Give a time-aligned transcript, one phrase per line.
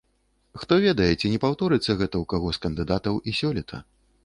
[0.61, 3.85] Хто ведае, ці не паўторыцца гэта ў каго з кандыдатаў і сёлета.